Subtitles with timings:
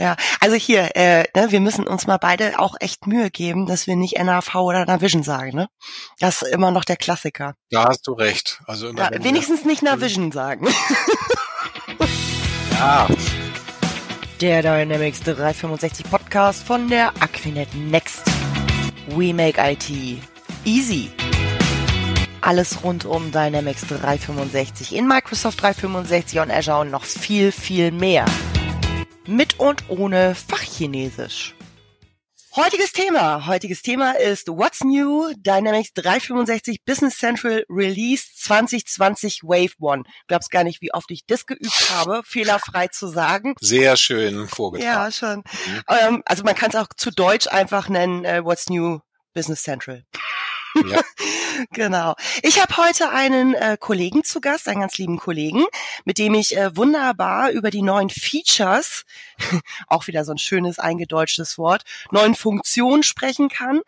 [0.00, 3.86] Ja, also hier, äh, ne, wir müssen uns mal beide auch echt Mühe geben, dass
[3.86, 5.68] wir nicht NAV oder Navision sagen, ne?
[6.18, 7.54] Das ist immer noch der Klassiker.
[7.70, 8.62] Da hast du recht.
[8.64, 10.68] Also immer, ja, wenigstens nicht Navision sagen.
[12.78, 13.08] ja.
[14.40, 18.22] Der Dynamics 365 Podcast von der Aquinet Next.
[19.08, 19.90] We make IT
[20.64, 21.10] easy.
[22.40, 28.24] Alles rund um Dynamics 365 in Microsoft 365 und Azure und noch viel, viel mehr
[29.30, 31.54] mit und ohne Fachchinesisch.
[32.56, 33.46] Heutiges Thema.
[33.46, 40.02] Heutiges Thema ist What's New Dynamics 365 Business Central Release 2020 Wave One.
[40.02, 43.54] Du glaubst gar nicht, wie oft ich das geübt habe, fehlerfrei zu sagen.
[43.60, 44.92] Sehr schön vorgetragen.
[44.92, 45.36] Ja, schon.
[45.36, 45.82] Mhm.
[45.86, 48.98] Ähm, also man kann es auch zu Deutsch einfach nennen, äh, What's New
[49.32, 50.04] Business Central.
[50.88, 51.00] Ja.
[51.72, 52.14] genau.
[52.42, 55.64] Ich habe heute einen äh, Kollegen zu Gast, einen ganz lieben Kollegen,
[56.04, 59.04] mit dem ich äh, wunderbar über die neuen Features,
[59.86, 63.80] auch wieder so ein schönes eingedeutschtes Wort, neuen Funktionen sprechen kann.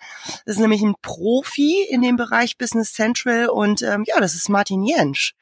[0.44, 4.48] Das ist nämlich ein Profi in dem Bereich Business Central und ähm, ja, das ist
[4.48, 5.34] Martin Jensch.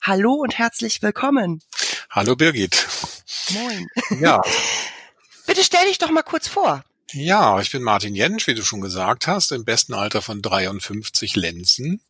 [0.00, 1.62] Hallo und herzlich willkommen.
[2.10, 2.86] Hallo Birgit.
[3.50, 3.88] Moin.
[4.20, 4.42] Ja.
[5.46, 6.84] Bitte stell dich doch mal kurz vor.
[7.16, 11.36] Ja, ich bin Martin Jentsch, wie du schon gesagt hast, im besten Alter von 53
[11.36, 12.00] Lenzen.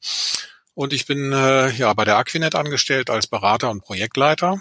[0.72, 4.58] Und ich bin äh, ja bei der Aquinet angestellt als Berater und Projektleiter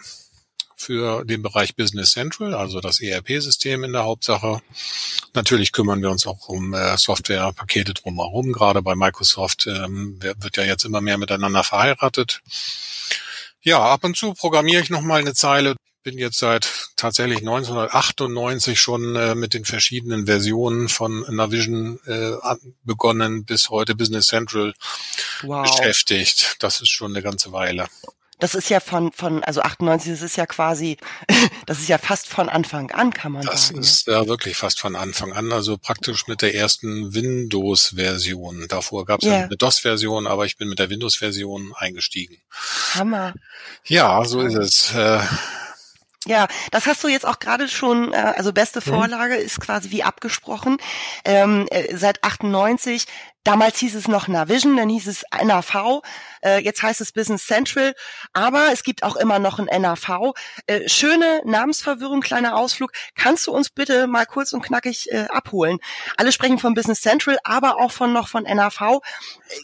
[0.76, 4.62] für den Bereich Business Central, also das ERP-System in der Hauptsache.
[5.34, 8.52] Natürlich kümmern wir uns auch um äh, Softwarepakete drumherum.
[8.52, 12.42] Gerade bei Microsoft ähm, wird ja jetzt immer mehr miteinander verheiratet.
[13.62, 18.80] Ja, ab und zu programmiere ich noch mal eine Zeile bin jetzt seit tatsächlich 1998
[18.80, 22.32] schon äh, mit den verschiedenen Versionen von Navision äh,
[22.84, 24.74] begonnen, bis heute Business Central
[25.44, 25.70] wow.
[25.70, 26.58] beschäftigt.
[26.60, 27.88] Das ist schon eine ganze Weile.
[28.40, 30.98] Das ist ja von, von, also 98, das ist ja quasi,
[31.66, 33.80] das ist ja fast von Anfang an, kann man das sagen.
[33.80, 38.66] Das ist ja wirklich fast von Anfang an, also praktisch mit der ersten Windows-Version.
[38.68, 39.40] Davor gab es yeah.
[39.40, 42.38] ja eine DOS-Version, aber ich bin mit der Windows-Version eingestiegen.
[42.96, 43.34] Hammer.
[43.86, 44.94] Ja, so ist es.
[46.26, 48.94] Ja, das hast du jetzt auch gerade schon, äh, also beste mhm.
[48.94, 50.78] Vorlage ist quasi wie abgesprochen.
[51.26, 53.08] Ähm, äh, seit 98
[53.44, 56.02] Damals hieß es noch Navision, dann hieß es NAV,
[56.44, 57.94] äh, jetzt heißt es Business Central,
[58.32, 60.34] aber es gibt auch immer noch ein NAV.
[60.68, 62.92] Äh, schöne Namensverwirrung, kleiner Ausflug.
[63.16, 65.80] Kannst du uns bitte mal kurz und knackig äh, abholen?
[66.18, 68.82] Alle sprechen von Business Central, aber auch von noch von NAV.
[68.82, 69.00] Äh,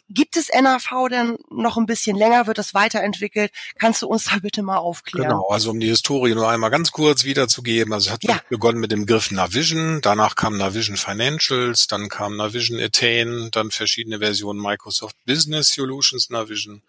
[0.09, 2.47] gibt es NAV denn noch ein bisschen länger?
[2.47, 3.51] Wird das weiterentwickelt?
[3.79, 5.29] Kannst du uns da bitte mal aufklären?
[5.29, 7.93] Genau, also um die Historie nur einmal ganz kurz wiederzugeben.
[7.93, 8.41] Also es hat ja.
[8.49, 14.19] begonnen mit dem Griff Navision, danach kam Navision Financials, dann kam Navision Attain, dann verschiedene
[14.19, 16.81] Versionen Microsoft Business Solutions Navision,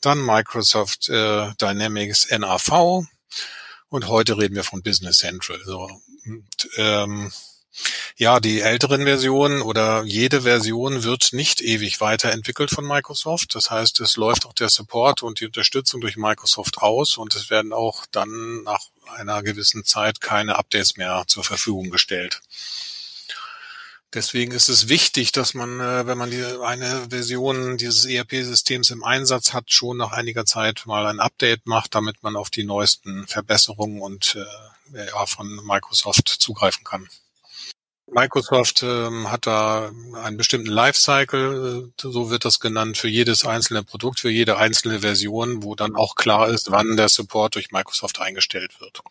[0.00, 3.06] dann Microsoft äh, Dynamics NAV
[3.88, 5.60] und heute reden wir von Business Central.
[5.64, 5.88] So,
[6.26, 7.32] und, ähm,
[8.16, 13.54] ja, die älteren Versionen oder jede Version wird nicht ewig weiterentwickelt von Microsoft.
[13.54, 17.50] Das heißt, es läuft auch der Support und die Unterstützung durch Microsoft aus und es
[17.50, 18.80] werden auch dann nach
[19.14, 22.40] einer gewissen Zeit keine Updates mehr zur Verfügung gestellt.
[24.16, 29.52] Deswegen ist es wichtig, dass man, äh, wenn man eine Version dieses ERP-Systems im Einsatz
[29.52, 34.00] hat, schon nach einiger Zeit mal ein Update macht, damit man auf die neuesten Verbesserungen
[34.00, 34.38] und
[34.94, 37.06] äh, ja, von Microsoft zugreifen kann.
[38.16, 39.90] Microsoft ähm, hat da
[40.22, 45.00] einen bestimmten Lifecycle, äh, so wird das genannt, für jedes einzelne Produkt, für jede einzelne
[45.00, 49.02] Version, wo dann auch klar ist, wann der Support durch Microsoft eingestellt wird.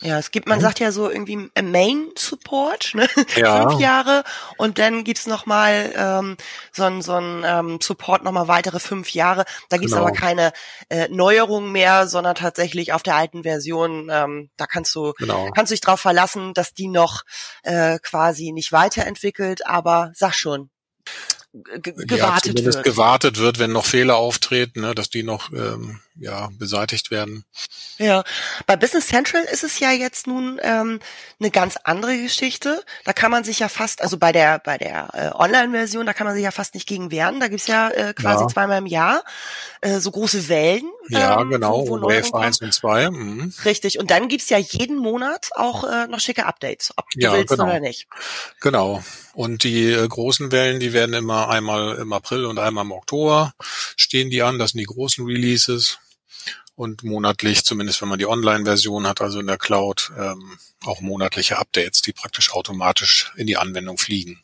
[0.00, 0.62] Ja, es gibt, man mhm.
[0.62, 3.08] sagt ja so irgendwie Main Support, ne?
[3.36, 3.68] Ja.
[3.68, 4.24] fünf Jahre
[4.58, 6.36] und dann gibt's noch mal ähm,
[6.70, 9.44] so ein so ein ähm, Support noch mal weitere fünf Jahre.
[9.70, 10.06] Da gibt's genau.
[10.06, 10.52] aber keine
[10.88, 14.08] äh, Neuerungen mehr, sondern tatsächlich auf der alten Version.
[14.10, 15.50] Ähm, da kannst du genau.
[15.54, 17.22] kannst du dich drauf verlassen, dass die noch
[17.62, 19.66] äh, quasi nicht weiterentwickelt.
[19.66, 20.70] Aber sag schon,
[21.52, 22.84] gewartet ja, wird.
[22.84, 27.44] gewartet wird, wenn noch Fehler auftreten, ne, dass die noch ähm, ja beseitigt werden.
[27.98, 28.24] Ja,
[28.66, 31.00] bei Business Central ist es ja jetzt nun ähm,
[31.40, 32.82] eine ganz andere Geschichte.
[33.04, 36.26] Da kann man sich ja fast, also bei der bei der äh, Online-Version, da kann
[36.26, 37.40] man sich ja fast nicht gegen wehren.
[37.40, 38.48] Da gibt's ja äh, quasi ja.
[38.48, 39.24] zweimal im Jahr
[39.82, 40.90] äh, so große Wellen.
[41.08, 43.10] Ja, ähm, genau, wo, wo Wave 1 und 2.
[43.10, 43.52] Mhm.
[43.64, 47.32] Richtig, und dann gibt's ja jeden Monat auch äh, noch schicke Updates, ob du ja,
[47.32, 47.64] willst genau.
[47.64, 48.06] oder nicht.
[48.60, 49.02] Genau.
[49.34, 53.54] Und die äh, großen Wellen, die werden immer einmal im April und einmal im Oktober
[53.96, 54.58] stehen die an.
[54.58, 55.98] Das sind die großen Releases
[56.82, 61.56] und monatlich, zumindest wenn man die Online-Version hat, also in der Cloud, ähm, auch monatliche
[61.58, 64.42] Updates, die praktisch automatisch in die Anwendung fliegen.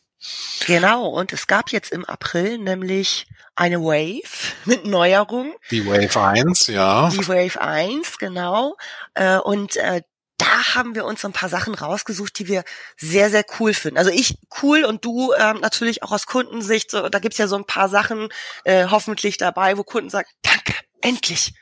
[0.65, 4.23] Genau, und es gab jetzt im April nämlich eine Wave
[4.65, 5.53] mit Neuerung.
[5.69, 7.09] Die Wave 1, ja.
[7.09, 8.77] Die Wave 1, genau.
[9.15, 10.01] Äh, und äh,
[10.37, 12.63] da haben wir uns ein paar Sachen rausgesucht, die wir
[12.95, 13.97] sehr, sehr cool finden.
[13.97, 16.89] Also ich cool und du ähm, natürlich auch aus Kundensicht.
[16.89, 18.29] So, da gibt's ja so ein paar Sachen
[18.63, 21.53] äh, hoffentlich dabei, wo Kunden sagen, danke, endlich.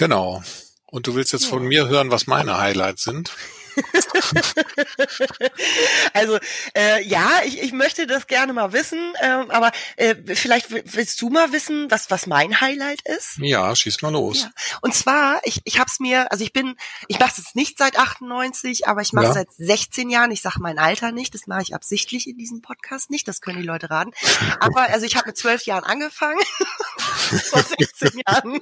[0.00, 0.42] Genau.
[0.86, 3.32] Und du willst jetzt von mir hören, was meine Highlights sind?
[6.14, 6.38] also
[6.74, 11.30] äh, ja, ich, ich möchte das gerne mal wissen, ähm, aber äh, vielleicht willst du
[11.30, 13.38] mal wissen, was was mein Highlight ist?
[13.38, 14.42] Ja, schieß mal los.
[14.42, 14.50] Ja.
[14.80, 16.76] Und zwar, ich ich habe es mir, also ich bin,
[17.08, 19.34] ich mache es jetzt nicht seit 98, aber ich mache ja.
[19.34, 20.30] seit 16 Jahren.
[20.30, 23.60] Ich sage mein Alter nicht, das mache ich absichtlich in diesem Podcast nicht, das können
[23.60, 24.12] die Leute raten.
[24.60, 26.40] Aber also ich habe mit zwölf Jahren angefangen,
[27.50, 28.60] vor 16 Jahren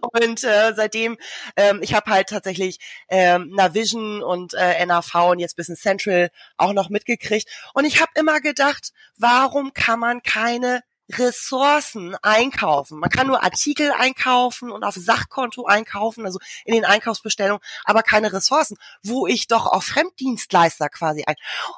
[0.00, 1.18] und äh, seitdem,
[1.56, 2.78] ähm, ich habe halt tatsächlich
[3.08, 7.48] ähm, Navision und äh, NAV und jetzt Business Central auch noch mitgekriegt.
[7.74, 10.82] Und ich habe immer gedacht, warum kann man keine
[11.12, 12.98] Ressourcen einkaufen.
[12.98, 18.32] Man kann nur Artikel einkaufen und auf Sachkonto einkaufen, also in den Einkaufsbestellungen, aber keine
[18.32, 21.36] Ressourcen, wo ich doch auch Fremddienstleister quasi ein.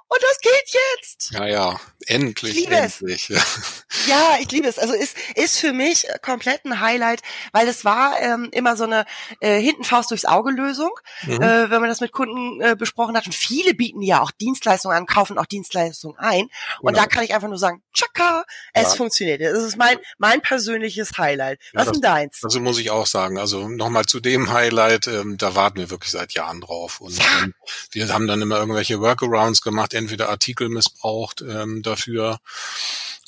[0.09, 1.31] Und das geht jetzt.
[1.33, 3.31] Ja, ja, endlich, ich liebe endlich.
[3.31, 3.85] Es.
[4.07, 4.79] Ja, ich liebe es.
[4.79, 9.05] Also ist ist für mich komplett ein Highlight, weil es war ähm, immer so eine
[9.41, 10.91] äh, hinten Faust durchs Auge Lösung,
[11.23, 11.43] mhm.
[11.43, 13.27] äh, wenn man das mit Kunden äh, besprochen hat.
[13.27, 16.49] Und viele bieten ja auch Dienstleistungen an, kaufen auch Dienstleistungen ein.
[16.81, 17.05] Und genau.
[17.05, 18.97] da kann ich einfach nur sagen, tschakka, es ja.
[18.97, 19.41] funktioniert funktioniert.
[19.41, 21.61] Das ist mein, mein persönliches Highlight.
[21.73, 22.41] Was ja, ist denn deins?
[22.43, 23.39] Also muss ich auch sagen.
[23.39, 27.01] Also nochmal zu dem Highlight, ähm, da warten wir wirklich seit Jahren drauf.
[27.01, 27.55] Und ähm,
[27.93, 32.39] wir haben dann immer irgendwelche Workarounds gemacht, entweder Artikel missbraucht ähm, dafür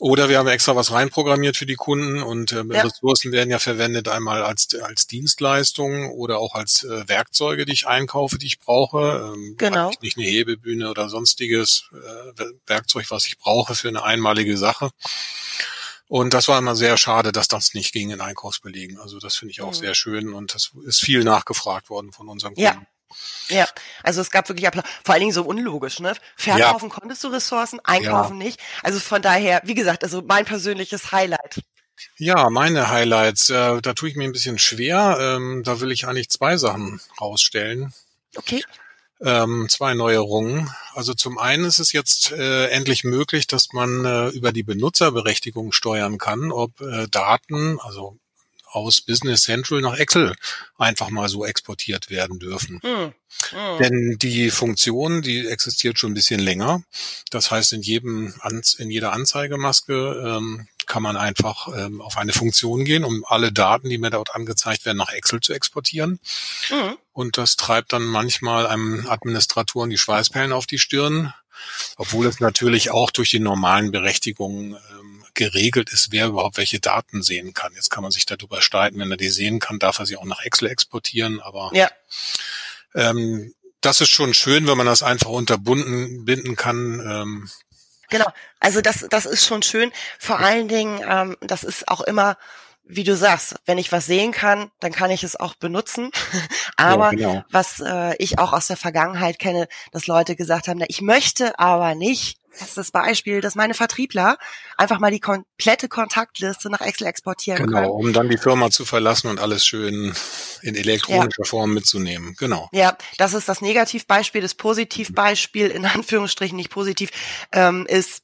[0.01, 2.83] oder wir haben extra was reinprogrammiert für die Kunden und ähm, ja.
[2.83, 7.89] Ressourcen werden ja verwendet einmal als, als Dienstleistung oder auch als äh, Werkzeuge, die ich
[7.89, 9.35] einkaufe, die ich brauche.
[9.35, 9.91] Ähm, genau.
[10.01, 14.91] Nicht eine Hebebühne oder sonstiges äh, Werkzeug, was ich brauche für eine einmalige Sache.
[16.09, 18.99] Und das war immer sehr schade, dass das nicht ging in Einkaufsbelegen.
[18.99, 19.75] Also das finde ich auch mhm.
[19.75, 22.63] sehr schön und das ist viel nachgefragt worden von unseren Kunden.
[22.63, 22.83] Ja.
[23.49, 23.67] Ja,
[24.03, 24.85] also es gab wirklich Applaus.
[25.03, 26.15] Vor allen Dingen so unlogisch, ne?
[26.37, 26.95] Verkaufen ja.
[26.95, 28.45] konntest du Ressourcen, einkaufen ja.
[28.45, 28.61] nicht.
[28.83, 31.63] Also von daher, wie gesagt, also mein persönliches Highlight.
[32.19, 35.17] Ja, meine Highlights, äh, da tue ich mir ein bisschen schwer.
[35.19, 37.95] Ähm, da will ich eigentlich zwei Sachen rausstellen.
[38.37, 38.63] Okay
[39.21, 40.71] ähm, zwei Neuerungen.
[40.95, 45.73] Also zum einen ist es jetzt äh, endlich möglich, dass man äh, über die Benutzerberechtigung
[45.73, 48.19] steuern kann, ob äh, Daten, also
[48.71, 50.35] aus Business Central nach Excel
[50.77, 52.81] einfach mal so exportiert werden dürfen.
[52.83, 53.13] Hm.
[53.51, 53.79] Hm.
[53.79, 56.83] Denn die Funktion, die existiert schon ein bisschen länger.
[57.31, 58.35] Das heißt, in jedem
[58.79, 63.91] in jeder Anzeigemaske ähm, kann man einfach ähm, auf eine Funktion gehen, um alle Daten,
[63.91, 66.19] die mir dort angezeigt werden, nach Excel zu exportieren.
[66.71, 66.97] Mhm.
[67.13, 71.35] Und das treibt dann manchmal einem Administratoren die Schweißperlen auf die Stirn,
[71.97, 75.08] obwohl es natürlich auch durch die normalen Berechtigungen ähm,
[75.39, 77.73] geregelt ist, wer überhaupt welche Daten sehen kann.
[77.75, 80.25] Jetzt kann man sich darüber streiten, wenn er die sehen kann, darf er sie auch
[80.25, 81.89] nach Excel exportieren, aber ja.
[82.95, 87.01] ähm, das ist schon schön, wenn man das einfach unterbunden binden kann.
[87.01, 87.51] Ähm,
[88.11, 88.27] Genau,
[88.59, 89.93] also das, das ist schon schön.
[90.19, 92.39] Vor allen Dingen, ähm, das ist auch immer,
[92.85, 96.11] wie du sagst, wenn ich was sehen kann, dann kann ich es auch benutzen.
[96.77, 97.45] aber ja, genau.
[97.51, 101.59] was äh, ich auch aus der Vergangenheit kenne, dass Leute gesagt haben, na, ich möchte
[101.59, 104.37] aber nicht das ist das Beispiel, dass meine Vertriebler
[104.77, 107.87] einfach mal die komplette Kontaktliste nach Excel exportieren genau, können.
[107.87, 110.15] Genau, um dann die Firma zu verlassen und alles schön
[110.63, 111.49] in elektronischer ja.
[111.49, 112.35] Form mitzunehmen.
[112.39, 112.69] Genau.
[112.73, 114.43] Ja, das ist das Negativbeispiel.
[114.43, 117.11] Das Positivbeispiel, in Anführungsstrichen nicht positiv,
[117.53, 118.23] ähm, ist,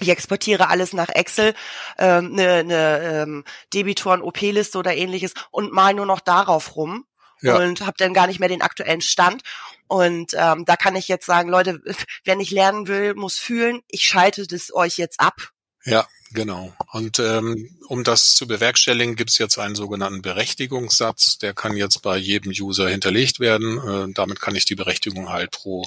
[0.00, 1.54] ich exportiere alles nach Excel,
[1.98, 7.06] ähm, eine, ne, ähm, Debitoren-OP-Liste oder ähnliches und mal nur noch darauf rum
[7.44, 7.56] ja.
[7.56, 9.42] und habe dann gar nicht mehr den aktuellen Stand.
[9.86, 11.80] Und ähm, da kann ich jetzt sagen, Leute,
[12.24, 13.80] wer nicht lernen will, muss fühlen.
[13.88, 15.50] Ich schalte das euch jetzt ab.
[15.84, 16.74] Ja, genau.
[16.92, 21.36] Und ähm, um das zu bewerkstelligen, gibt es jetzt einen sogenannten Berechtigungssatz.
[21.38, 23.78] Der kann jetzt bei jedem User hinterlegt werden.
[24.10, 25.86] Äh, damit kann ich die Berechtigung halt pro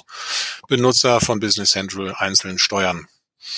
[0.68, 3.08] Benutzer von Business Central einzeln steuern.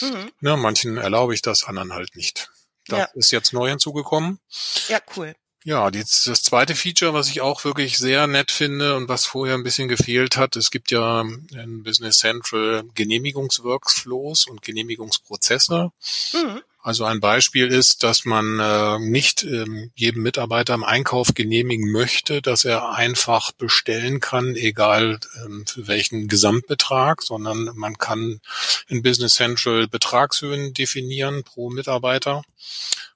[0.00, 0.30] Mhm.
[0.40, 2.50] Ne, manchen erlaube ich das, anderen halt nicht.
[2.86, 3.08] Das ja.
[3.14, 4.40] ist jetzt neu hinzugekommen.
[4.88, 5.34] Ja, cool.
[5.64, 9.54] Ja, die, das zweite Feature, was ich auch wirklich sehr nett finde und was vorher
[9.54, 15.92] ein bisschen gefehlt hat, es gibt ja in Business Central Genehmigungsworkflows und Genehmigungsprozesse.
[16.32, 16.62] Mhm.
[16.82, 22.40] Also ein Beispiel ist, dass man äh, nicht ähm, jedem Mitarbeiter im Einkauf genehmigen möchte,
[22.40, 28.40] dass er einfach bestellen kann, egal ähm, für welchen Gesamtbetrag, sondern man kann
[28.88, 32.44] in Business Central Betragshöhen definieren pro Mitarbeiter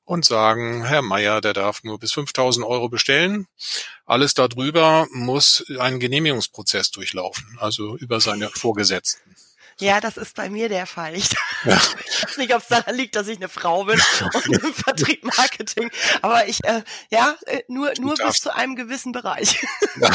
[0.05, 3.47] und sagen, Herr Meier, der darf nur bis 5000 Euro bestellen.
[4.07, 9.35] Alles darüber muss einen Genehmigungsprozess durchlaufen, also über seine Vorgesetzten.
[9.81, 11.17] Ja, das ist bei mir der Fall.
[11.17, 11.31] Ich,
[11.65, 11.81] ja.
[12.07, 14.01] ich weiß nicht, ob es daran liegt, dass ich eine Frau bin
[14.35, 15.91] und im Vertrieb Marketing,
[16.23, 19.65] aber ich, äh, ja, äh, nur, nur bis zu einem gewissen Bereich.
[19.97, 20.11] Ja.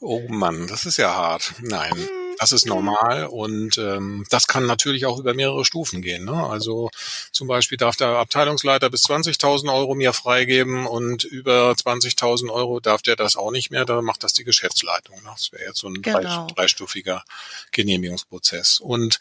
[0.00, 1.54] Oh Mann, das ist ja hart.
[1.60, 2.08] Nein.
[2.38, 6.24] Das ist normal und ähm, das kann natürlich auch über mehrere Stufen gehen.
[6.24, 6.46] Ne?
[6.46, 6.90] Also
[7.32, 13.02] zum Beispiel darf der Abteilungsleiter bis 20.000 Euro mir freigeben und über 20.000 Euro darf
[13.02, 13.84] der das auch nicht mehr.
[13.84, 15.16] Da macht das die Geschäftsleitung.
[15.22, 15.30] Ne?
[15.32, 16.46] Das wäre jetzt so ein genau.
[16.48, 17.24] dreistufiger
[17.72, 18.80] Genehmigungsprozess.
[18.80, 19.18] Und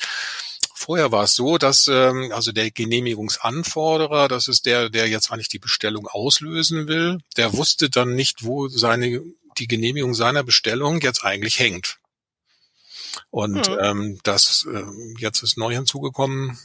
[0.77, 5.47] Vorher war es so, dass ähm, also der Genehmigungsanforderer, das ist der, der jetzt eigentlich
[5.47, 9.21] die Bestellung auslösen will, der wusste dann nicht, wo seine
[9.57, 11.97] die Genehmigung seiner Bestellung jetzt eigentlich hängt.
[13.29, 13.77] Und mhm.
[13.79, 14.83] ähm, das äh,
[15.17, 16.57] jetzt ist neu hinzugekommen,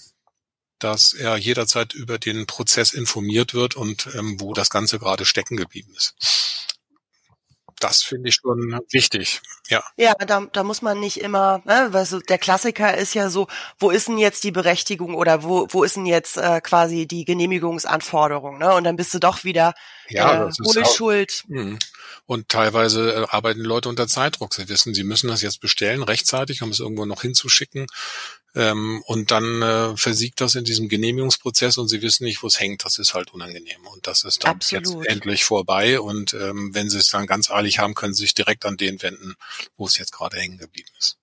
[0.78, 5.56] dass er jederzeit über den Prozess informiert wird und ähm, wo das Ganze gerade stecken
[5.56, 6.14] geblieben ist
[7.80, 9.40] das finde ich schon wichtig.
[9.68, 13.30] Ja, ja da, da muss man nicht immer, ne, weil so der Klassiker ist ja
[13.30, 17.06] so, wo ist denn jetzt die Berechtigung oder wo, wo ist denn jetzt äh, quasi
[17.06, 18.58] die Genehmigungsanforderung?
[18.58, 18.74] Ne?
[18.74, 19.74] Und dann bist du doch wieder
[20.08, 21.44] ja, äh, ohne Schuld.
[21.48, 21.78] Mh.
[22.26, 24.54] Und teilweise äh, arbeiten Leute unter Zeitdruck.
[24.54, 27.86] Sie wissen, sie müssen das jetzt bestellen rechtzeitig, um es irgendwo noch hinzuschicken.
[28.54, 32.58] Ähm, und dann äh, versiegt das in diesem Genehmigungsprozess und sie wissen nicht, wo es
[32.58, 32.84] hängt.
[32.84, 33.86] Das ist halt unangenehm.
[33.92, 34.86] Und das ist dann Absolut.
[34.86, 36.00] jetzt endlich vorbei.
[36.00, 39.00] Und ähm, wenn sie es dann ganz eilig haben, können sie sich direkt an den
[39.02, 39.34] wenden,
[39.76, 41.18] wo es jetzt gerade hängen geblieben ist.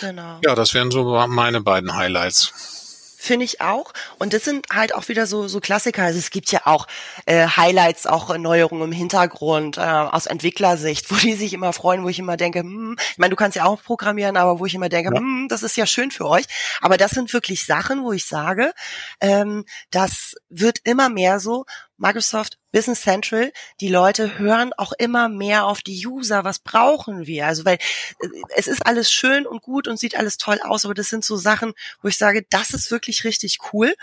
[0.00, 0.40] Genau.
[0.44, 2.87] Ja, das wären so meine beiden Highlights
[3.18, 3.92] finde ich auch.
[4.18, 6.04] Und das sind halt auch wieder so, so Klassiker.
[6.04, 6.86] Also es gibt ja auch
[7.26, 12.08] äh, Highlights, auch Neuerungen im Hintergrund äh, aus Entwicklersicht, wo die sich immer freuen, wo
[12.08, 14.88] ich immer denke, hm, ich meine, du kannst ja auch programmieren, aber wo ich immer
[14.88, 15.18] denke, ja.
[15.18, 16.44] hm, das ist ja schön für euch.
[16.80, 18.72] Aber das sind wirklich Sachen, wo ich sage,
[19.20, 21.64] ähm, das wird immer mehr so,
[21.98, 27.46] Microsoft Business Central, die Leute hören auch immer mehr auf die User, was brauchen wir?
[27.46, 27.78] Also weil
[28.20, 31.24] äh, es ist alles schön und gut und sieht alles toll aus, aber das sind
[31.24, 33.94] so Sachen, wo ich sage, das ist wirklich richtig cool.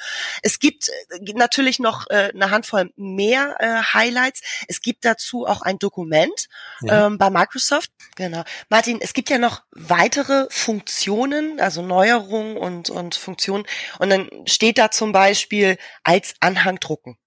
[0.42, 4.42] Es gibt äh, natürlich noch äh, eine Handvoll mehr äh, Highlights.
[4.68, 6.48] Es gibt dazu auch ein Dokument
[6.82, 7.08] ja.
[7.08, 7.92] ähm, bei Microsoft.
[8.16, 8.44] Genau.
[8.70, 13.66] Martin, es gibt ja noch weitere Funktionen, also Neuerungen und, und Funktionen.
[14.00, 17.18] Und dann steht da zum Beispiel als Anhang drucken.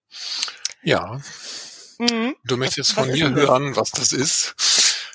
[0.82, 1.20] Ja.
[1.98, 2.36] Mhm.
[2.44, 4.54] Du möchtest von mir hören, was das ist.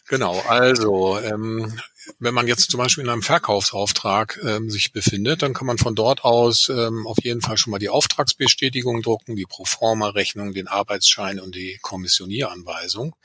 [0.07, 1.79] Genau, also ähm,
[2.19, 5.95] wenn man jetzt zum Beispiel in einem Verkaufsauftrag ähm, sich befindet, dann kann man von
[5.95, 11.39] dort aus ähm, auf jeden Fall schon mal die Auftragsbestätigung drucken, die Proforma-Rechnung, den Arbeitsschein
[11.39, 13.15] und die Kommissionieranweisung.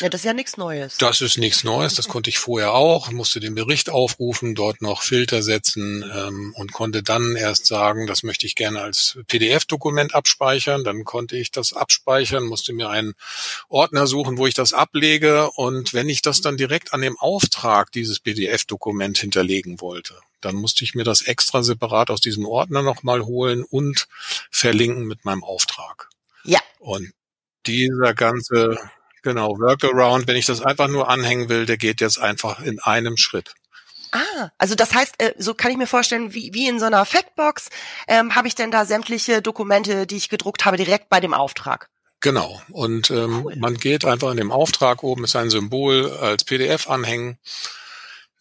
[0.00, 0.98] Ja, das ist ja nichts Neues.
[0.98, 5.02] Das ist nichts Neues, das konnte ich vorher auch, musste den Bericht aufrufen, dort noch
[5.02, 10.84] Filter setzen ähm, und konnte dann erst sagen, das möchte ich gerne als PDF-Dokument abspeichern.
[10.84, 13.14] Dann konnte ich das abspeichern, musste mir einen
[13.68, 17.92] Ordner suchen, wo ich das ablege und wenn ich das dann direkt an dem Auftrag
[17.92, 20.18] dieses PDF-Dokument hinterlegen wollte.
[20.40, 24.08] Dann musste ich mir das extra separat aus diesem Ordner nochmal holen und
[24.50, 26.08] verlinken mit meinem Auftrag.
[26.44, 26.60] Ja.
[26.78, 27.12] Und
[27.66, 28.76] dieser ganze,
[29.22, 33.16] genau, Workaround, wenn ich das einfach nur anhängen will, der geht jetzt einfach in einem
[33.16, 33.54] Schritt.
[34.10, 37.06] Ah, also das heißt, äh, so kann ich mir vorstellen, wie, wie in so einer
[37.06, 37.70] Factbox
[38.08, 41.88] ähm, habe ich denn da sämtliche Dokumente, die ich gedruckt habe, direkt bei dem Auftrag.
[42.20, 42.60] Genau.
[42.70, 43.56] Und ähm, cool.
[43.56, 47.38] man geht einfach in dem Auftrag oben ist ein Symbol als PDF anhängen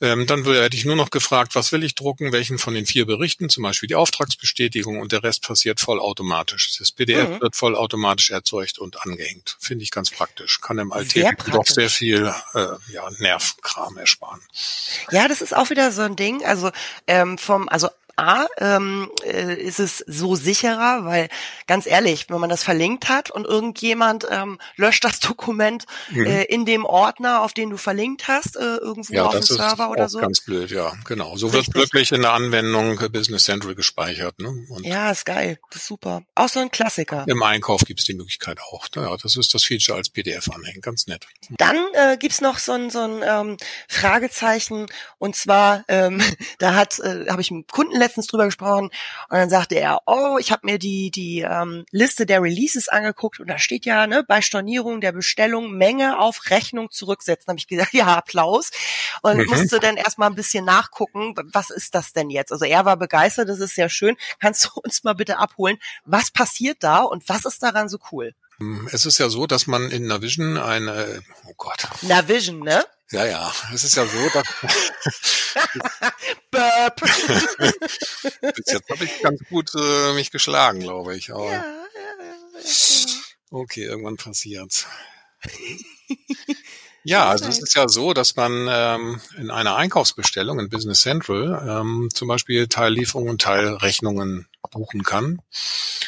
[0.01, 3.05] ähm, dann hätte ich nur noch gefragt, was will ich drucken, welchen von den vier
[3.05, 6.77] Berichten, zum Beispiel die Auftragsbestätigung und der Rest passiert vollautomatisch.
[6.79, 7.41] Das PDF mhm.
[7.41, 9.57] wird vollautomatisch erzeugt und angehängt.
[9.59, 10.59] Finde ich ganz praktisch.
[10.59, 14.41] Kann im Alltäglichen doch sehr viel äh, ja, Nervkram ersparen.
[15.11, 16.43] Ja, das ist auch wieder so ein Ding.
[16.45, 16.71] Also
[17.07, 21.29] ähm, vom, also A, ähm, äh, ist es so sicherer, weil
[21.67, 26.25] ganz ehrlich, wenn man das verlinkt hat und irgendjemand ähm, löscht das Dokument mhm.
[26.25, 29.89] äh, in dem Ordner, auf den du verlinkt hast, äh, irgendwo ja, auf dem Server
[29.89, 30.19] oder so.
[30.19, 31.35] Ganz blöd, ja, genau.
[31.37, 31.73] So Richtig.
[31.73, 34.39] wird wirklich in der Anwendung Business Central gespeichert.
[34.39, 34.49] Ne?
[34.69, 36.23] Und ja, ist geil, das ist super.
[36.35, 37.25] Auch so ein Klassiker.
[37.27, 38.87] Im Einkauf gibt's die Möglichkeit auch.
[38.95, 41.27] Ja, das ist das Feature als PDF anhängen, ganz nett.
[41.57, 44.87] Dann äh, gibt's noch so ein, so ein ähm, Fragezeichen
[45.17, 46.21] und zwar, ähm,
[46.59, 50.37] da hat, äh, habe ich einen Kunden letztens drüber gesprochen und dann sagte er, oh,
[50.39, 54.23] ich habe mir die die ähm, Liste der Releases angeguckt und da steht ja ne,
[54.27, 57.47] bei Stornierung der Bestellung Menge auf Rechnung zurücksetzen.
[57.47, 58.71] Habe ich gesagt, ja Applaus
[59.21, 59.45] und mhm.
[59.45, 62.51] musste dann erstmal ein bisschen nachgucken, was ist das denn jetzt?
[62.51, 64.17] Also er war begeistert, das ist sehr schön.
[64.39, 68.33] Kannst du uns mal bitte abholen, was passiert da und was ist daran so cool?
[68.91, 71.87] Es ist ja so, dass man in Navision eine, oh Gott.
[72.03, 72.85] Navision, ne?
[73.11, 73.51] Ja, ja.
[73.73, 74.47] Es ist ja so, dass.
[76.51, 77.01] Burp.
[78.55, 81.31] Bis jetzt habe ich ganz gut äh, mich geschlagen, glaube ich.
[81.31, 81.61] Aber ja, ja,
[81.93, 82.63] ja,
[83.51, 84.87] okay, irgendwann passiert's.
[87.03, 91.67] Ja, also es ist ja so, dass man ähm, in einer Einkaufsbestellung in Business Central
[91.67, 95.41] ähm, zum Beispiel Teillieferungen und Teilrechnungen buchen kann.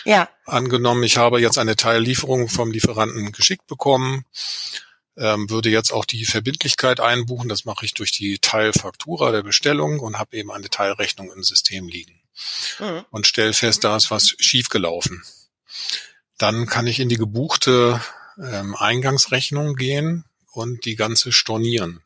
[0.06, 0.30] Ja.
[0.46, 4.26] Angenommen, ich habe jetzt eine Teillieferung vom Lieferanten geschickt bekommen
[5.18, 7.50] ähm, würde jetzt auch die Verbindlichkeit einbuchen.
[7.50, 11.88] Das mache ich durch die Teilfaktura der Bestellung und habe eben eine Teilrechnung im System
[11.88, 12.20] liegen.
[12.80, 13.06] Mhm.
[13.12, 15.24] Und stelle fest, da ist was schiefgelaufen.
[16.38, 18.02] Dann kann ich in die gebuchte
[18.38, 22.02] ähm, Eingangsrechnung gehen und die ganze stornieren.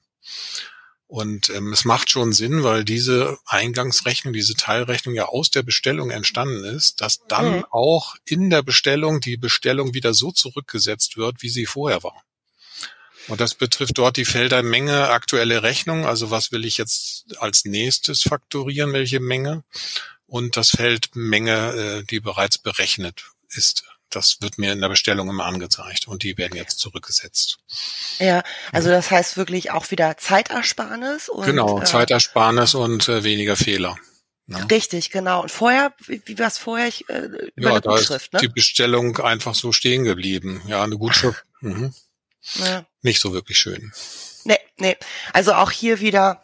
[1.08, 6.12] Und ähm, es macht schon Sinn, weil diese Eingangsrechnung, diese Teilrechnung ja aus der Bestellung
[6.12, 7.66] entstanden ist, dass dann mhm.
[7.72, 12.24] auch in der Bestellung die Bestellung wieder so zurückgesetzt wird, wie sie vorher war.
[13.28, 17.66] Und das betrifft dort die Felder Menge, aktuelle Rechnung, also was will ich jetzt als
[17.66, 19.64] nächstes fakturieren, welche Menge,
[20.26, 25.30] und das Feld Menge, äh, die bereits berechnet ist das wird mir in der Bestellung
[25.30, 27.58] immer angezeigt und die werden jetzt zurückgesetzt.
[28.20, 33.56] Ja, also das heißt wirklich auch wieder Zeitersparnis und genau äh, Zeitersparnis und äh, weniger
[33.56, 33.98] Fehler.
[34.46, 34.66] Ne?
[34.72, 35.42] Richtig, genau.
[35.42, 36.88] Und vorher, wie, wie war es vorher?
[36.88, 38.40] Ich, äh, über ja, eine da Gutschrift, ist ne?
[38.40, 40.62] die Bestellung einfach so stehen geblieben.
[40.68, 41.44] Ja, eine Gutschrift.
[41.60, 41.94] Mhm.
[42.56, 42.86] Ja.
[43.02, 43.92] Nicht so wirklich schön.
[44.44, 44.98] Nee, nee.
[45.34, 46.42] Also auch hier wieder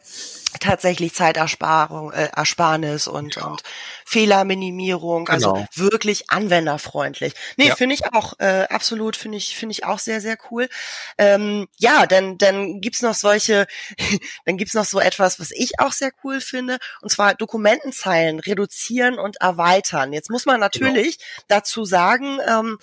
[0.60, 3.45] tatsächlich Zeitersparung, äh, Ersparnis und, ja.
[3.45, 3.63] und
[4.05, 5.67] Fehlerminimierung, also genau.
[5.75, 7.33] wirklich anwenderfreundlich.
[7.57, 7.75] Nee, ja.
[7.75, 10.69] finde ich auch, äh, absolut, finde ich, finde ich auch sehr, sehr cool.
[11.17, 13.67] Ähm, ja, dann, dann gibt's noch solche,
[14.45, 19.19] dann gibt's noch so etwas, was ich auch sehr cool finde, und zwar Dokumentenzeilen reduzieren
[19.19, 20.13] und erweitern.
[20.13, 20.65] Jetzt muss man genau.
[20.65, 21.43] natürlich genau.
[21.48, 22.77] dazu sagen, ähm,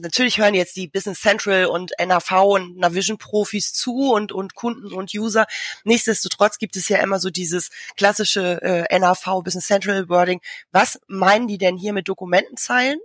[0.00, 4.92] natürlich hören jetzt die Business Central und NAV und Navision Profis zu und, und Kunden
[4.92, 5.46] und User.
[5.84, 10.40] Nichtsdestotrotz gibt es ja immer so dieses klassische äh, NAV Business Central Wording.
[10.72, 12.98] Was meinen die denn hier mit Dokumentenzeilen?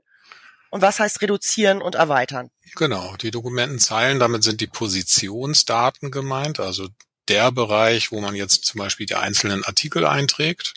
[0.71, 2.49] Und was heißt reduzieren und erweitern?
[2.75, 6.89] Genau, die Dokumentenzeilen, damit sind die Positionsdaten gemeint, also
[7.27, 10.74] der Bereich, wo man jetzt zum Beispiel die einzelnen Artikel einträgt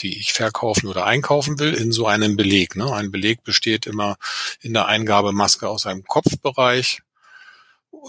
[0.00, 2.76] die ich verkaufen oder einkaufen will, in so einem Beleg.
[2.76, 2.92] Ne?
[2.92, 4.16] Ein Beleg besteht immer
[4.60, 7.02] in der Eingabemaske aus einem Kopfbereich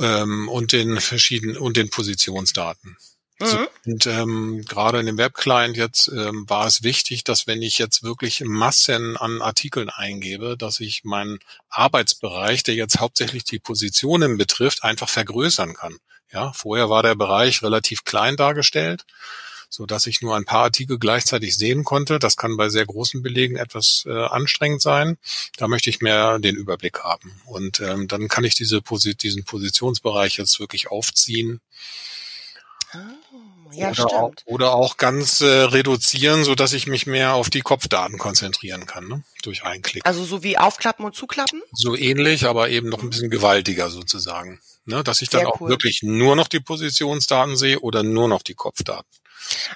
[0.01, 2.97] ähm, und den verschiedenen und den Positionsdaten.
[3.39, 3.45] Mhm.
[3.45, 7.77] So, und ähm, gerade in dem Webclient jetzt ähm, war es wichtig, dass wenn ich
[7.77, 14.37] jetzt wirklich Massen an Artikeln eingebe, dass ich meinen Arbeitsbereich, der jetzt hauptsächlich die Positionen
[14.37, 15.97] betrifft, einfach vergrößern kann.
[16.35, 19.05] Ja, vorher war der Bereich relativ klein dargestellt
[19.75, 22.17] so dass ich nur ein paar Artikel gleichzeitig sehen konnte.
[22.17, 25.17] Das kann bei sehr großen Belegen etwas äh, anstrengend sein.
[25.57, 27.41] Da möchte ich mehr den Überblick haben.
[27.45, 31.59] Und ähm, dann kann ich diese Posi diesen Positionsbereich jetzt wirklich aufziehen.
[32.93, 34.13] Oh, ja, oder, stimmt.
[34.13, 38.85] Auch, oder auch ganz äh, reduzieren, so dass ich mich mehr auf die Kopfdaten konzentrieren
[38.85, 39.23] kann, ne?
[39.43, 40.05] durch einen Klick.
[40.05, 41.61] Also so wie aufklappen und zuklappen?
[41.73, 44.61] So ähnlich, aber eben noch ein bisschen gewaltiger sozusagen.
[44.85, 45.03] Ne?
[45.03, 45.69] Dass ich dann Sehr auch cool.
[45.69, 49.09] wirklich nur noch die Positionsdaten sehe oder nur noch die Kopfdaten.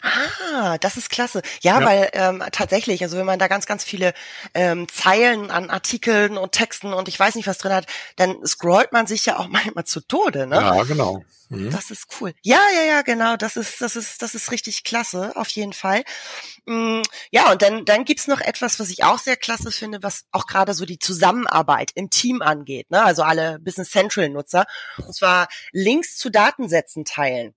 [0.01, 1.41] Ah, das ist klasse.
[1.61, 4.13] Ja, ja, weil ähm, tatsächlich, also wenn man da ganz, ganz viele
[4.53, 8.91] ähm, Zeilen an Artikeln und Texten und ich weiß nicht was drin hat, dann scrollt
[8.91, 10.55] man sich ja auch manchmal zu Tode, ne?
[10.55, 11.23] Ja, genau.
[11.49, 11.71] Mhm.
[11.71, 12.33] Das ist cool.
[12.43, 13.35] Ja, ja, ja, genau.
[13.35, 16.03] Das ist, das ist, das ist richtig klasse, auf jeden Fall.
[16.65, 17.01] Mm,
[17.31, 20.45] ja, und dann, dann gibt's noch etwas, was ich auch sehr klasse finde, was auch
[20.45, 23.03] gerade so die Zusammenarbeit im Team angeht, ne?
[23.03, 24.65] Also alle Business Central Nutzer.
[24.97, 27.55] Und zwar Links zu Datensätzen teilen.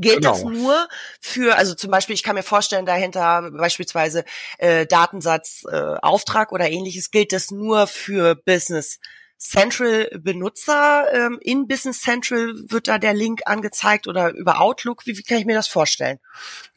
[0.00, 0.32] Gilt genau.
[0.32, 0.88] das nur
[1.20, 4.24] für, also zum Beispiel, ich kann mir vorstellen, dahinter beispielsweise
[4.58, 8.98] äh, Datensatz, äh, Auftrag oder ähnliches, gilt das nur für Business
[9.38, 11.06] Central Benutzer?
[11.12, 15.06] Ähm, in Business Central wird da der Link angezeigt oder über Outlook?
[15.06, 16.18] Wie, wie kann ich mir das vorstellen?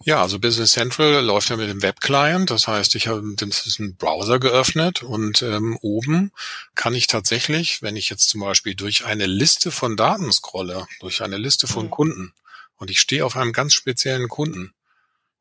[0.04, 2.50] Ja, also Business Central läuft ja mit dem Web-Client.
[2.50, 6.32] Das heißt, ich habe das ist ein Browser geöffnet und ähm, oben
[6.76, 11.22] kann ich tatsächlich, wenn ich jetzt zum Beispiel durch eine Liste von Daten scrolle, durch
[11.22, 11.92] eine Liste von mhm.
[11.92, 12.34] Kunden,
[12.80, 14.74] und ich stehe auf einem ganz speziellen Kunden,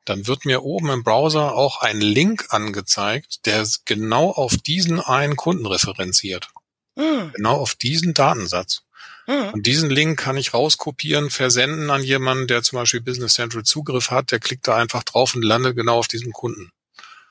[0.05, 5.35] dann wird mir oben im Browser auch ein Link angezeigt, der genau auf diesen einen
[5.35, 6.49] Kunden referenziert.
[6.95, 7.31] Mhm.
[7.33, 8.83] Genau auf diesen Datensatz.
[9.27, 9.49] Mhm.
[9.53, 14.09] Und diesen Link kann ich rauskopieren, versenden an jemanden, der zum Beispiel Business Central Zugriff
[14.09, 16.71] hat, der klickt da einfach drauf und landet genau auf diesem Kunden.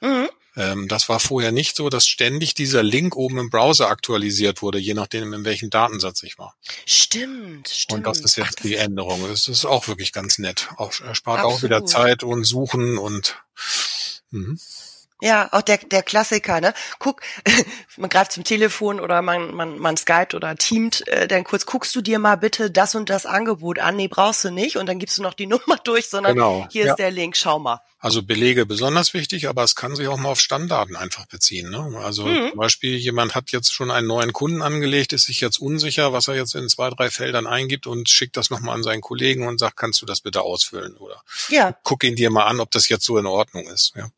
[0.00, 0.28] Mhm.
[0.58, 4.78] Ähm, das war vorher nicht so, dass ständig dieser Link oben im Browser aktualisiert wurde,
[4.78, 6.56] je nachdem, in welchem Datensatz ich war.
[6.84, 7.98] Stimmt, stimmt.
[7.98, 9.24] Und das ist jetzt Ach, die Änderung.
[9.28, 10.68] Das ist auch wirklich ganz nett.
[10.76, 13.40] Auch, spart auch wieder Zeit und Suchen und
[14.32, 14.58] mhm.
[15.20, 16.72] Ja, auch der, der Klassiker, ne?
[17.00, 17.22] Guck,
[17.96, 21.94] man greift zum Telefon oder man, man, man skypt oder teamt, äh, dann kurz guckst
[21.96, 23.96] du dir mal bitte das und das Angebot an.
[23.96, 24.76] Nee, brauchst du nicht.
[24.76, 26.68] Und dann gibst du noch die Nummer durch, sondern genau.
[26.70, 26.92] hier ja.
[26.92, 27.80] ist der Link, schau mal.
[28.00, 31.68] Also Belege besonders wichtig, aber es kann sich auch mal auf Stammdaten einfach beziehen.
[31.68, 31.98] Ne?
[31.98, 32.50] Also mhm.
[32.50, 36.28] zum Beispiel, jemand hat jetzt schon einen neuen Kunden angelegt, ist sich jetzt unsicher, was
[36.28, 39.58] er jetzt in zwei, drei Feldern eingibt und schickt das nochmal an seinen Kollegen und
[39.58, 40.96] sagt, kannst du das bitte ausfüllen?
[40.96, 41.76] Oder ja.
[41.82, 43.94] guck ihn dir mal an, ob das jetzt so in Ordnung ist.
[43.96, 44.08] Ja.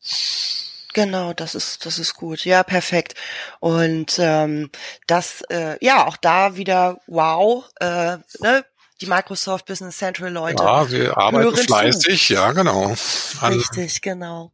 [0.93, 2.43] Genau, das ist das ist gut.
[2.45, 3.15] Ja, perfekt.
[3.59, 4.69] Und ähm,
[5.07, 7.65] das, äh, ja, auch da wieder wow.
[7.79, 8.65] Äh, ne?
[9.01, 10.63] die Microsoft Business Central Leute.
[10.63, 12.33] Ja, wir arbeiten fleißig, zu.
[12.33, 12.95] ja, genau.
[13.41, 14.51] An Richtig, genau.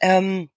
[0.00, 0.50] Ähm,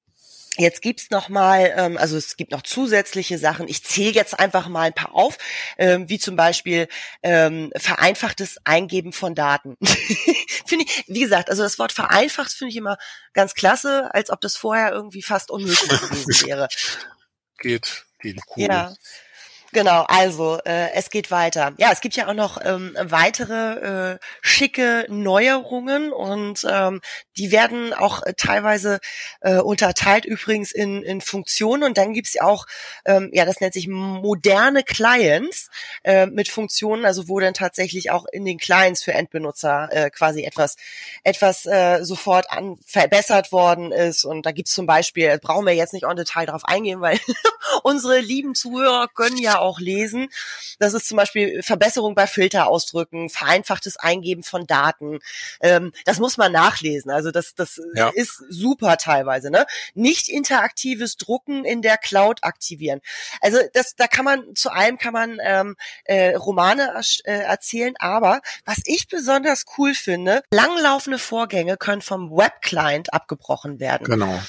[0.60, 3.70] Jetzt gibt's noch mal, ähm, also es gibt noch zusätzliche Sachen.
[3.70, 5.38] Ich zähle jetzt einfach mal ein paar auf,
[5.78, 6.90] ähm, wie zum Beispiel
[7.24, 9.78] ähm, vereinfachtes Eingeben von Daten.
[10.66, 12.98] finde ich, wie gesagt, also das Wort vereinfacht finde ich immer
[13.34, 16.68] ganz klasse, als ob das vorher irgendwie fast unmöglich gewesen wäre.
[17.60, 18.64] Geht, geht cool.
[18.64, 18.94] Ja.
[19.72, 21.74] Genau, also äh, es geht weiter.
[21.78, 27.02] Ja, es gibt ja auch noch ähm, weitere äh, schicke Neuerungen und ähm,
[27.38, 29.00] die werden auch äh, teilweise
[29.42, 32.66] äh, unterteilt übrigens in, in Funktionen und dann gibt's ja auch,
[33.06, 35.70] ähm, ja, das nennt sich moderne Clients
[36.04, 40.44] äh, mit Funktionen, also wo dann tatsächlich auch in den Clients für Endbenutzer äh, quasi
[40.46, 40.78] etwas,
[41.24, 45.94] etwas äh, sofort an, verbessert worden ist und da gibt's zum Beispiel, brauchen wir jetzt
[45.94, 47.20] nicht on Detail drauf eingehen, weil
[47.84, 50.30] unsere lieben Zuhörer können ja auch lesen.
[50.80, 55.20] Das ist zum Beispiel Verbesserung bei Filterausdrücken, vereinfachtes Eingeben von Daten.
[55.62, 57.12] Ähm, das muss man nachlesen.
[57.12, 58.10] Also das, das ja.
[58.10, 59.52] ist super teilweise.
[59.52, 59.66] Ne?
[59.94, 63.02] Nicht interaktives Drucken in der Cloud aktivieren.
[63.42, 66.94] Also das, da kann man zu allem kann man ähm, äh, Romane
[67.24, 67.94] äh, erzählen.
[68.00, 74.06] Aber was ich besonders cool finde, langlaufende Vorgänge können vom Webclient abgebrochen werden.
[74.06, 74.40] Genau.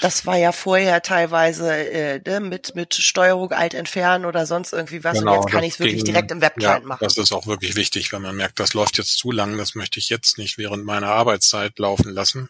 [0.00, 5.02] Das war ja vorher teilweise äh, ne, mit mit Steuerung alt entfernen oder sonst irgendwie
[5.04, 5.18] was.
[5.18, 7.04] Genau, und jetzt kann ich es wirklich direkt im Webclient ja, machen.
[7.04, 9.98] Das ist auch wirklich wichtig, wenn man merkt, das läuft jetzt zu lang, das möchte
[9.98, 12.48] ich jetzt nicht während meiner Arbeitszeit laufen lassen.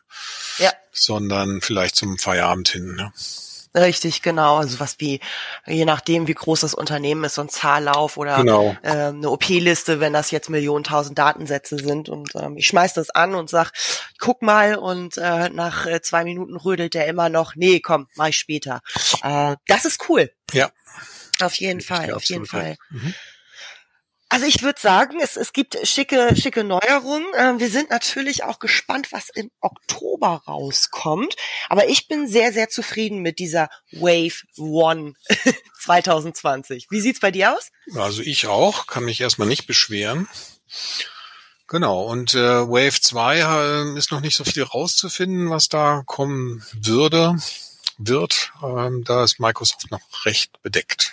[0.58, 0.72] Ja.
[0.92, 2.96] Sondern vielleicht zum Feierabend hin.
[2.96, 3.12] Ne?
[3.81, 4.57] Richtig, genau.
[4.57, 5.21] Also was wie,
[5.67, 8.77] je nachdem, wie groß das Unternehmen ist, so ein Zahllauf oder genau.
[8.83, 12.09] äh, eine OP-Liste, wenn das jetzt Millionen, tausend Datensätze sind.
[12.09, 13.73] Und ähm, ich schmeiß das an und sag,
[14.19, 18.29] guck mal, und äh, nach äh, zwei Minuten rödelt der immer noch, nee, komm, mach
[18.29, 18.81] ich später.
[19.23, 20.31] Äh, das ist cool.
[20.53, 20.71] Ja.
[21.41, 22.77] Auf jeden Fall, auf jeden Fall.
[22.91, 23.14] Mhm.
[24.31, 27.27] Also ich würde sagen, es, es gibt schicke, schicke Neuerungen.
[27.37, 31.35] Ähm, wir sind natürlich auch gespannt, was im Oktober rauskommt.
[31.71, 35.14] Aber ich bin sehr, sehr zufrieden mit dieser Wave One
[35.81, 36.88] 2020.
[36.91, 37.71] Wie sieht's bei dir aus?
[37.95, 40.29] Also ich auch, kann mich erstmal nicht beschweren.
[41.67, 46.64] Genau, und äh, Wave 2 äh, ist noch nicht so viel rauszufinden, was da kommen
[46.73, 47.37] würde,
[47.99, 48.53] wird.
[48.62, 51.12] Ähm, da ist Microsoft noch recht bedeckt.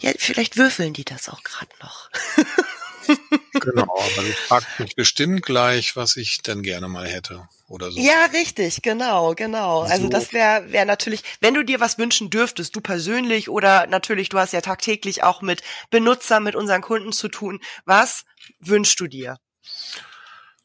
[0.00, 2.10] Ja, vielleicht würfeln die das auch gerade noch.
[3.52, 8.00] genau, aber du fragst mich bestimmt gleich, was ich denn gerne mal hätte oder so.
[8.00, 9.84] Ja, richtig, genau, genau.
[9.84, 9.92] So.
[9.92, 14.28] Also das wäre wär natürlich, wenn du dir was wünschen dürftest, du persönlich oder natürlich,
[14.28, 18.24] du hast ja tagtäglich auch mit Benutzer, mit unseren Kunden zu tun, was
[18.60, 19.38] wünschst du dir?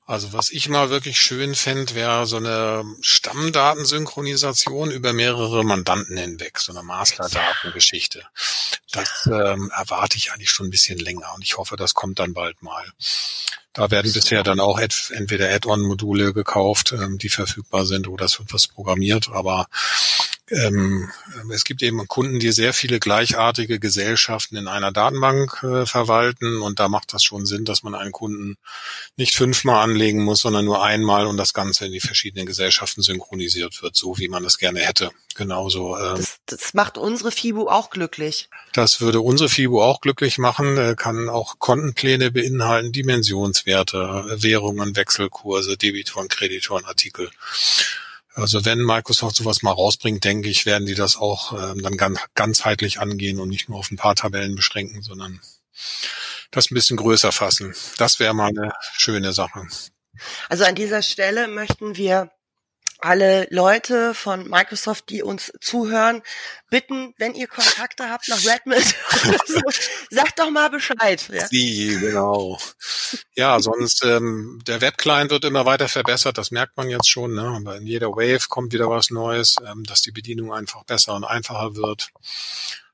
[0.10, 6.58] Also was ich mal wirklich schön fände, wäre so eine Stammdatensynchronisation über mehrere Mandanten hinweg,
[6.58, 8.24] so eine Masterdatengeschichte.
[8.92, 12.34] Das ähm, erwarte ich eigentlich schon ein bisschen länger und ich hoffe, das kommt dann
[12.34, 12.92] bald mal.
[13.74, 18.52] Da werden bisher dann auch entweder Add-on-Module gekauft, ähm, die verfügbar sind, oder es wird
[18.52, 19.68] was programmiert, aber
[20.52, 21.10] ähm,
[21.52, 26.80] es gibt eben Kunden, die sehr viele gleichartige Gesellschaften in einer Datenbank äh, verwalten und
[26.80, 28.58] da macht das schon Sinn, dass man einen Kunden
[29.16, 33.82] nicht fünfmal anlegen muss, sondern nur einmal und das Ganze in die verschiedenen Gesellschaften synchronisiert
[33.82, 35.12] wird, so wie man es gerne hätte.
[35.36, 35.98] Genauso.
[35.98, 38.50] Ähm, das, das macht unsere FIBU auch glücklich.
[38.74, 45.78] Das würde unsere FIBU auch glücklich machen, äh, kann auch Kontenpläne beinhalten, Dimensionswerte, Währungen, Wechselkurse,
[45.78, 47.30] Debitoren, Kreditoren, Artikel.
[48.36, 52.20] Also wenn Microsoft sowas mal rausbringt, denke ich, werden die das auch ähm, dann ganz,
[52.36, 55.42] ganzheitlich angehen und nicht nur auf ein paar Tabellen beschränken, sondern
[56.52, 57.76] das ein bisschen größer fassen.
[57.98, 59.68] Das wäre mal eine schöne Sache.
[60.48, 62.32] Also an dieser Stelle möchten wir
[63.02, 66.22] alle Leute von Microsoft, die uns zuhören,
[66.70, 68.84] bitten, wenn ihr Kontakte habt nach Redmond,
[69.48, 69.62] so,
[70.10, 71.28] sagt doch mal Bescheid.
[71.32, 71.48] Ja?
[71.48, 72.60] Sie, genau.
[73.36, 77.34] Ja, sonst ähm, der Webclient wird immer weiter verbessert, das merkt man jetzt schon.
[77.34, 77.44] Ne?
[77.44, 81.24] Aber in jeder Wave kommt wieder was Neues, ähm, dass die Bedienung einfach besser und
[81.24, 82.10] einfacher wird.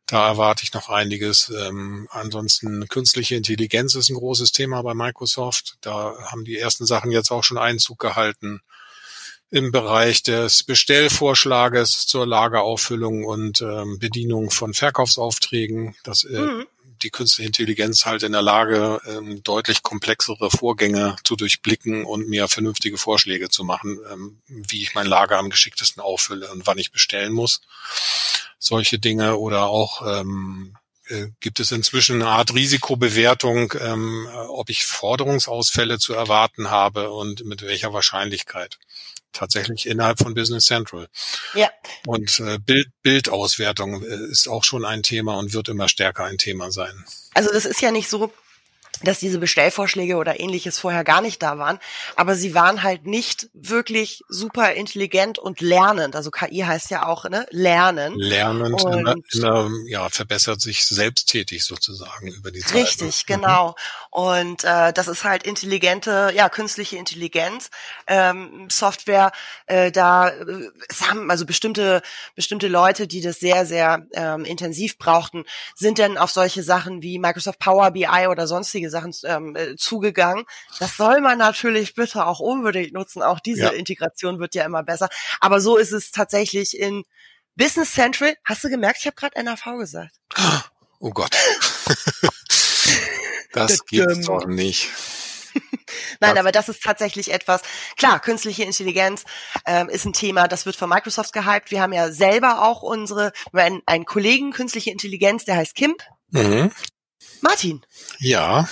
[0.05, 1.49] Da erwarte ich noch einiges.
[1.49, 5.77] Ähm, ansonsten künstliche Intelligenz ist ein großes Thema bei Microsoft.
[5.81, 8.61] Da haben die ersten Sachen jetzt auch schon Einzug gehalten
[9.51, 16.65] im Bereich des Bestellvorschlages zur Lagerauffüllung und ähm, Bedienung von Verkaufsaufträgen, dass äh, mhm.
[17.03, 22.47] die künstliche Intelligenz halt in der Lage, ähm, deutlich komplexere Vorgänge zu durchblicken und mir
[22.47, 26.91] vernünftige Vorschläge zu machen, ähm, wie ich mein Lager am geschicktesten auffülle und wann ich
[26.91, 27.62] bestellen muss.
[28.58, 30.75] Solche Dinge oder auch ähm,
[31.08, 37.45] äh, gibt es inzwischen eine Art Risikobewertung, ähm, ob ich Forderungsausfälle zu erwarten habe und
[37.45, 38.79] mit welcher Wahrscheinlichkeit
[39.36, 41.08] tatsächlich innerhalb von Business Central.
[41.54, 41.69] Ja.
[42.06, 46.38] Und äh, Bild, Bildauswertung äh, ist auch schon ein Thema und wird immer stärker ein
[46.38, 47.06] Thema sein.
[47.34, 48.32] Also das ist ja nicht so,
[49.03, 51.79] dass diese Bestellvorschläge oder ähnliches vorher gar nicht da waren,
[52.15, 56.15] aber sie waren halt nicht wirklich super intelligent und lernend.
[56.15, 58.15] Also KI heißt ja auch ne lernen.
[58.17, 58.93] Lernend, und,
[59.34, 62.73] immer, ja verbessert sich selbsttätig sozusagen über die Zeit.
[62.73, 62.81] Ne?
[62.81, 63.34] Richtig, mhm.
[63.34, 63.75] genau.
[64.10, 67.69] Und äh, das ist halt intelligente, ja künstliche Intelligenz,
[68.08, 69.31] ähm, Software.
[69.65, 72.01] Äh, da äh, es haben also bestimmte
[72.36, 77.19] bestimmte Leute, die das sehr sehr ähm, intensiv brauchten, sind dann auf solche Sachen wie
[77.19, 80.45] Microsoft Power BI oder sonstige Sachen ähm, äh, zugegangen.
[80.80, 83.21] Das soll man natürlich bitte auch unbedingt nutzen.
[83.21, 83.69] Auch diese ja.
[83.69, 85.10] Integration wird ja immer besser.
[85.39, 87.04] Aber so ist es tatsächlich in
[87.56, 88.36] Business Central.
[88.43, 90.15] Hast du gemerkt, ich habe gerade NAV gesagt.
[91.00, 91.32] Oh Gott.
[93.54, 94.89] das gibt's doch nicht.
[96.19, 97.62] Nein, aber das ist tatsächlich etwas.
[97.98, 99.24] Klar, künstliche Intelligenz
[99.65, 101.71] ähm, ist ein Thema, das wird von Microsoft gehypt.
[101.71, 105.95] Wir haben ja selber auch unsere, einen, einen Kollegen künstliche Intelligenz, der heißt Kim.
[106.32, 106.71] Mhm.
[107.41, 107.81] Martin.
[108.19, 108.67] Ja.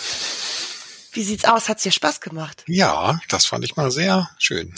[1.11, 1.69] Wie sieht's aus?
[1.69, 2.63] Hat's dir Spaß gemacht?
[2.67, 4.73] Ja, das fand ich mal sehr schön.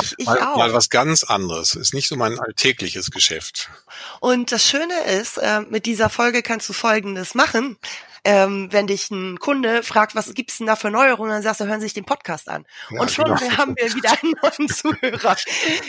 [0.00, 0.56] Ich, ich mal, auch.
[0.56, 1.74] mal was ganz anderes.
[1.74, 3.70] Ist nicht so mein alltägliches Geschäft.
[4.20, 7.78] Und das Schöne ist, äh, mit dieser Folge kannst du Folgendes machen
[8.28, 11.64] ähm, wenn dich ein Kunde fragt, was gibt's denn da für Neuerungen, dann sagst du,
[11.64, 12.66] hören Sie sich den Podcast an.
[12.90, 13.40] Ja, und schon genau.
[13.56, 15.34] haben wir wieder einen neuen Zuhörer.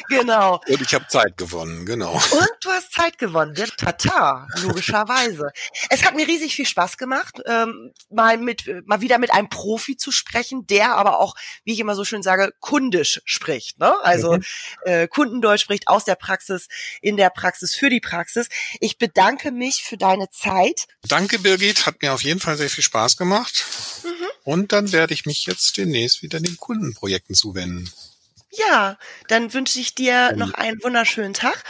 [0.08, 0.62] genau.
[0.66, 2.14] Und ich habe Zeit gewonnen, genau.
[2.14, 3.56] Und du hast Zeit gewonnen.
[3.76, 5.52] Tata, logischerweise.
[5.90, 9.98] es hat mir riesig viel Spaß gemacht, ähm, mal mit, mal wieder mit einem Profi
[9.98, 13.80] zu sprechen, der aber auch, wie ich immer so schön sage, kundisch spricht.
[13.80, 13.94] Ne?
[14.04, 14.44] Also mhm.
[14.86, 16.70] äh, Kundendeutsch spricht aus der Praxis,
[17.02, 18.48] in der Praxis, für die Praxis.
[18.80, 20.88] Ich bedanke mich für deine Zeit.
[21.06, 21.86] Danke, Birgit.
[21.86, 23.66] Hat mir auf jeden Fall sehr viel Spaß gemacht.
[24.04, 24.28] Mhm.
[24.44, 27.92] Und dann werde ich mich jetzt demnächst wieder den Kundenprojekten zuwenden.
[28.52, 31.64] Ja, dann wünsche ich dir noch einen wunderschönen Tag.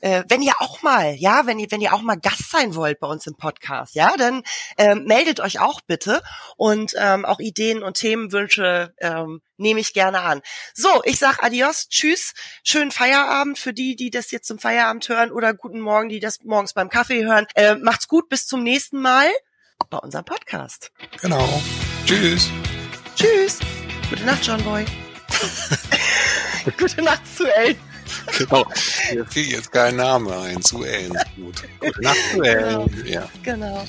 [0.00, 2.98] Äh, wenn ihr auch mal, ja, wenn ihr, wenn ihr auch mal Gast sein wollt
[2.98, 4.42] bei uns im Podcast, ja, dann
[4.76, 6.22] ähm, meldet euch auch bitte
[6.56, 10.40] und ähm, auch Ideen und Themenwünsche ähm, nehme ich gerne an.
[10.74, 12.32] So, ich sag Adios, Tschüss,
[12.64, 16.40] schönen Feierabend für die, die das jetzt zum Feierabend hören oder guten Morgen, die das
[16.42, 17.46] morgens beim Kaffee hören.
[17.54, 19.28] Äh, macht's gut, bis zum nächsten Mal
[19.90, 20.90] bei unserem Podcast.
[21.20, 21.62] Genau.
[22.06, 22.50] Tschüss.
[23.14, 23.58] Tschüss.
[24.08, 24.84] Gute Nacht, John Boy.
[26.78, 27.76] Gute Nacht zu Ellen.
[28.38, 28.64] Genau.
[29.12, 30.62] Mir fiel jetzt kein Name ein.
[30.62, 31.12] Zu Ellen.
[31.36, 31.62] Gut.
[31.80, 32.86] Gute Nacht zu Ellen.
[32.86, 33.06] Genau.
[33.06, 33.28] Ja.
[33.42, 33.84] genau.